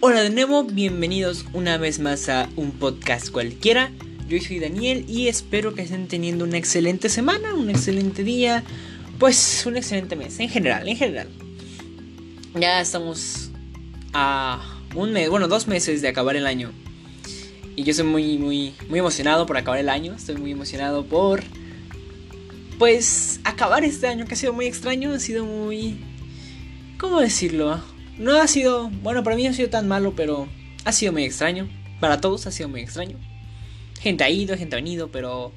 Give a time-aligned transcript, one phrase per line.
[0.00, 3.90] Hola de nuevo, bienvenidos una vez más a un podcast cualquiera.
[4.28, 8.62] Yo soy Daniel y espero que estén teniendo una excelente semana, un excelente día,
[9.18, 11.28] pues un excelente mes, en general, en general.
[12.54, 13.50] Ya estamos
[14.12, 14.62] a
[14.94, 16.72] un mes, bueno, dos meses de acabar el año.
[17.74, 20.12] Y yo estoy muy, muy, muy emocionado por acabar el año.
[20.14, 21.42] Estoy muy emocionado por,
[22.78, 25.96] pues, acabar este año que ha sido muy extraño, ha sido muy...
[26.98, 27.80] ¿Cómo decirlo?
[28.18, 30.48] No ha sido, bueno, para mí no ha sido tan malo, pero
[30.84, 31.68] ha sido muy extraño.
[32.00, 33.18] Para todos ha sido muy extraño.
[34.00, 35.52] Gente ha ido, gente ha venido, pero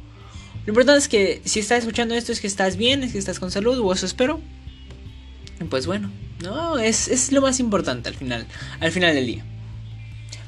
[0.65, 3.39] lo importante es que si estás escuchando esto es que estás bien, es que estás
[3.39, 4.39] con salud, o eso espero.
[5.59, 6.11] Y pues bueno,
[6.43, 8.45] no, es, es lo más importante al final,
[8.79, 9.45] al final del día.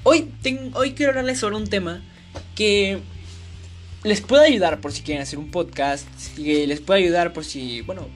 [0.03, 0.31] Hoy,
[0.73, 2.01] hoy quiero hablarles sobre un tema
[2.55, 2.99] que
[4.03, 7.81] les puede ayudar por si quieren hacer un podcast, que les puede ayudar por si,
[7.81, 8.07] bueno,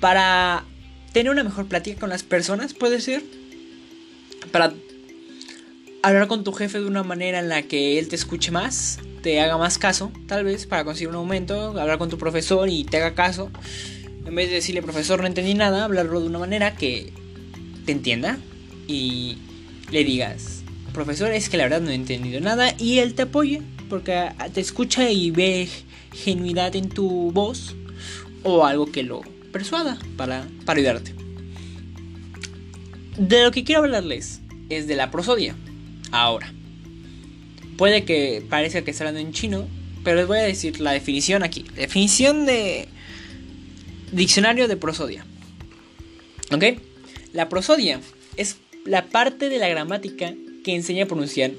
[0.00, 0.64] para
[1.14, 3.22] tener una mejor plática con las personas, puede ser.
[4.50, 4.74] Para
[6.02, 9.40] hablar con tu jefe de una manera en la que él te escuche más, te
[9.40, 12.96] haga más caso, tal vez, para conseguir un aumento, hablar con tu profesor y te
[12.96, 13.50] haga caso.
[14.26, 17.12] En vez de decirle, profesor, no entendí nada, hablarlo de una manera que
[17.86, 18.38] te entienda
[18.88, 19.38] y
[19.92, 23.62] le digas, profesor, es que la verdad no he entendido nada y él te apoye,
[23.88, 25.68] porque te escucha y ve
[26.12, 27.76] genuidad en tu voz
[28.42, 31.14] o algo que lo persuada para, para ayudarte.
[33.16, 35.54] De lo que quiero hablarles es de la prosodia.
[36.10, 36.52] Ahora,
[37.78, 39.68] puede que parezca que está hablando en chino,
[40.02, 41.64] pero les voy a decir la definición aquí.
[41.76, 42.88] Definición de
[44.10, 45.24] diccionario de prosodia.
[46.50, 46.64] ¿Ok?
[47.32, 48.00] La prosodia
[48.36, 51.52] es la parte de la gramática que enseña a pronunciar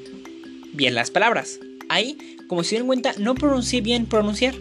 [0.74, 1.60] bien las palabras.
[1.88, 2.18] Ahí,
[2.50, 4.54] como se dieron cuenta, no pronuncié bien pronunciar.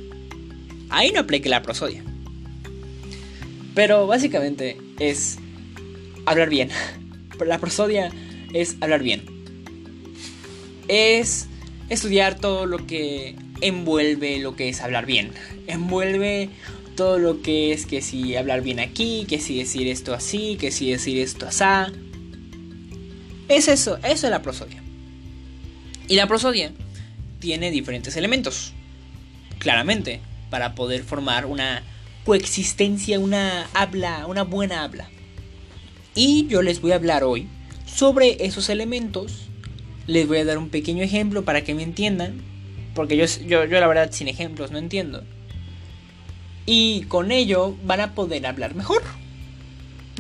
[0.88, 2.04] Ahí no aplique la prosodia.
[3.74, 5.38] Pero básicamente es
[6.26, 6.70] hablar bien.
[7.44, 8.10] La prosodia
[8.52, 9.24] es hablar bien.
[10.88, 11.48] Es
[11.88, 15.32] estudiar todo lo que envuelve lo que es hablar bien.
[15.66, 16.50] Envuelve
[16.96, 20.70] todo lo que es que si hablar bien aquí, que si decir esto así, que
[20.70, 21.64] si decir esto así.
[23.48, 24.82] Es eso, eso es la prosodia.
[26.08, 26.72] Y la prosodia
[27.40, 28.72] tiene diferentes elementos.
[29.58, 30.20] Claramente,
[30.50, 31.82] para poder formar una
[32.24, 35.08] coexistencia, una habla, una buena habla.
[36.14, 37.48] Y yo les voy a hablar hoy
[37.86, 39.48] sobre esos elementos.
[40.06, 42.40] Les voy a dar un pequeño ejemplo para que me entiendan.
[42.94, 45.24] Porque yo, yo, yo la verdad sin ejemplos no entiendo.
[46.66, 49.02] Y con ello van a poder hablar mejor.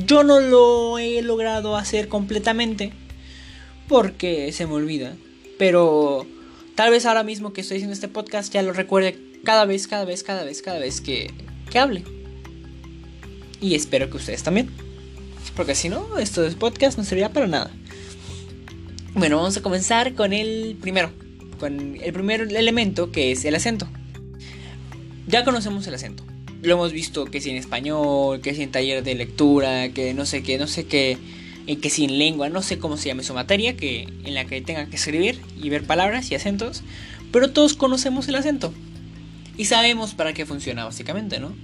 [0.04, 2.92] Yo no lo he logrado hacer completamente.
[3.88, 5.14] Porque se me olvida.
[5.58, 6.26] Pero
[6.74, 10.04] tal vez ahora mismo que estoy haciendo este podcast ya lo recuerde cada vez, cada
[10.04, 11.32] vez, cada vez, cada vez que,
[11.78, 12.04] hable.
[13.60, 14.70] Y espero que ustedes también.
[15.56, 17.70] Porque si no, esto de podcast no serviría para nada.
[19.14, 21.12] Bueno, vamos a comenzar con el primero.
[21.58, 23.88] Con el primer elemento que es el acento.
[25.26, 26.24] Ya conocemos el acento.
[26.62, 30.26] Lo hemos visto que si en español, que si en taller de lectura, que no
[30.26, 31.18] sé qué, no sé qué,
[31.66, 34.44] en que si en lengua, no sé cómo se llama su materia, que en la
[34.46, 36.82] que tenga que escribir y ver palabras y acentos,
[37.32, 38.72] pero todos conocemos el acento.
[39.56, 41.54] Y sabemos para qué funciona básicamente, ¿no?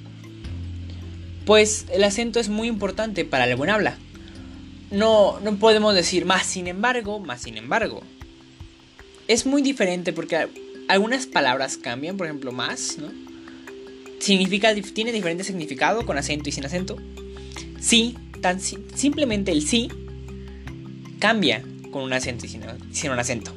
[1.44, 3.98] Pues el acento es muy importante para el buen habla.
[4.90, 8.02] No, no podemos decir más sin embargo, más sin embargo.
[9.28, 10.48] Es muy diferente porque
[10.88, 13.10] algunas palabras cambian, por ejemplo, más, ¿no?
[14.18, 16.96] Significa, tiene diferente significado con acento y sin acento.
[17.80, 19.88] Sí, tan simplemente el sí
[21.18, 22.62] cambia con un acento y sin,
[22.92, 23.54] sin un acento.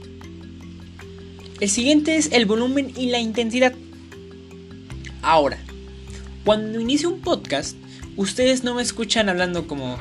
[1.59, 3.73] El siguiente es el volumen y la intensidad.
[5.25, 5.57] Ahora,
[6.43, 7.77] cuando inicio un podcast,
[8.17, 9.97] ustedes no me escuchan hablando como,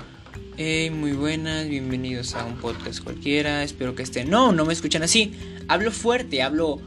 [0.57, 4.29] hey, muy buenas, bienvenidos a un podcast cualquiera, espero que estén.
[4.29, 5.33] No, no me escuchan así.
[5.69, 6.83] Hablo fuerte, hablo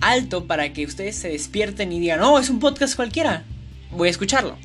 [0.00, 3.44] alto para que ustedes se despierten y digan, oh, es un podcast cualquiera.
[3.92, 4.58] Voy a escucharlo.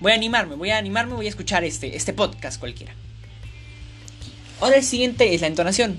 [0.00, 2.94] Voy a animarme, voy a animarme, voy a escuchar este, este podcast cualquiera.
[4.62, 5.98] Ahora el siguiente es la entonación.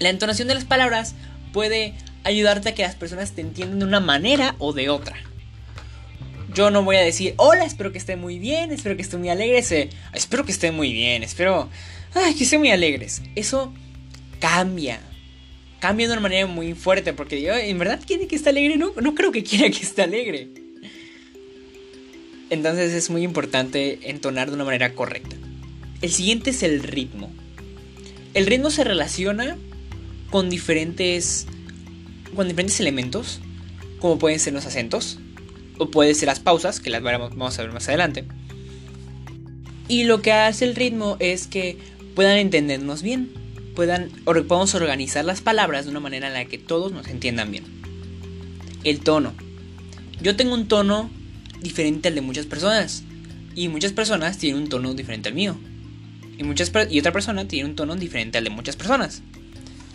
[0.00, 1.14] La entonación de las palabras
[1.52, 1.94] puede
[2.24, 5.29] ayudarte a que las personas te entiendan de una manera o de otra.
[6.54, 9.28] Yo no voy a decir, hola, espero que estén muy bien, espero que estén muy
[9.28, 9.70] alegres.
[9.72, 11.68] Eh, espero que estén muy bien, espero
[12.14, 13.22] que estén muy alegres.
[13.34, 13.72] Eso
[14.40, 15.00] cambia.
[15.78, 18.76] Cambia de una manera muy fuerte porque yo, ¿en verdad quiere que esté alegre?
[18.76, 20.48] No, no creo que quiera que esté alegre.
[22.50, 25.36] Entonces es muy importante entonar de una manera correcta.
[26.02, 27.32] El siguiente es el ritmo.
[28.34, 29.56] El ritmo se relaciona
[30.30, 31.46] con diferentes
[32.34, 33.40] con diferentes elementos,
[33.98, 35.18] como pueden ser los acentos,
[35.80, 38.26] o pueden ser las pausas, que las vamos a ver más adelante.
[39.88, 41.78] Y lo que hace el ritmo es que
[42.14, 43.32] puedan entendernos bien.
[43.74, 47.64] puedan podamos organizar las palabras de una manera en la que todos nos entiendan bien.
[48.84, 49.32] El tono.
[50.20, 51.10] Yo tengo un tono
[51.62, 53.02] diferente al de muchas personas
[53.54, 55.56] y muchas personas tienen un tono diferente al mío.
[56.36, 59.22] Y, muchas, y otra persona tiene un tono diferente al de muchas personas.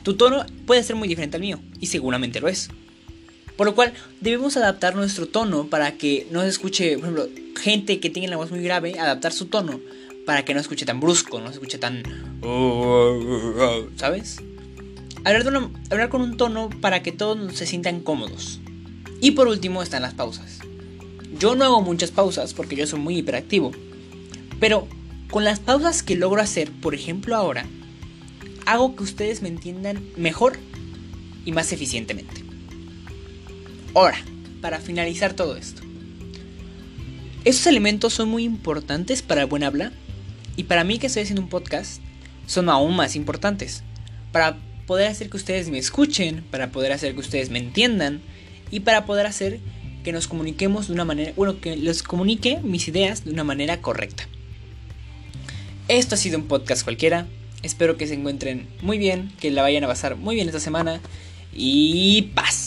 [0.01, 2.69] Tu tono puede ser muy diferente al mío, y seguramente lo es.
[3.57, 7.29] Por lo cual debemos adaptar nuestro tono para que no se escuche, por ejemplo,
[7.59, 9.79] gente que tiene la voz muy grave, adaptar su tono
[10.25, 12.03] para que no se escuche tan brusco, no se escuche tan...
[13.95, 14.37] ¿Sabes?
[15.23, 18.59] Hablar, hablar con un tono para que todos se sientan cómodos.
[19.21, 20.59] Y por último están las pausas.
[21.39, 23.71] Yo no hago muchas pausas porque yo soy muy hiperactivo.
[24.59, 24.87] Pero
[25.29, 27.65] con las pausas que logro hacer, por ejemplo ahora,
[28.65, 30.57] hago que ustedes me entiendan mejor
[31.45, 32.44] y más eficientemente.
[33.95, 34.17] Ahora,
[34.59, 35.81] para finalizar todo esto.
[37.45, 39.93] Estos elementos son muy importantes para el buen habla
[40.57, 42.01] y para mí que estoy haciendo un podcast
[42.45, 43.83] son aún más importantes.
[44.33, 48.19] Para poder hacer que ustedes me escuchen, para poder hacer que ustedes me entiendan
[48.69, 49.61] y para poder hacer
[50.03, 53.81] que nos comuniquemos de una manera, bueno, que les comunique mis ideas de una manera
[53.81, 54.27] correcta.
[55.87, 57.27] Esto ha sido un podcast cualquiera.
[57.63, 60.99] Espero que se encuentren muy bien, que la vayan a pasar muy bien esta semana
[61.53, 62.64] y paz.